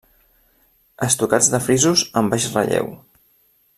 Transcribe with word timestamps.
Estucats 1.07 1.49
de 1.55 1.59
frisos 1.67 2.05
en 2.23 2.33
baix 2.33 2.49
relleu. 2.57 2.91